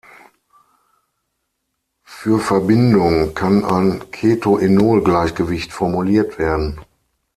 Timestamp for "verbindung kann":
2.39-3.63